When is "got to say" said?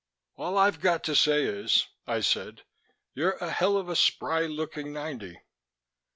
0.81-1.43